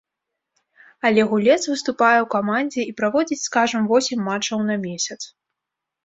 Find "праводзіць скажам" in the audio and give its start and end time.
3.01-3.81